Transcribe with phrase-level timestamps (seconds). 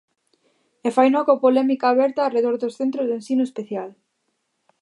[0.87, 3.89] E faino coa polémica aberta arredor dos centros de ensino especial.